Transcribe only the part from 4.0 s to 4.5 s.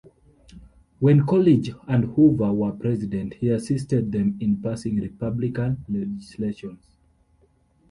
them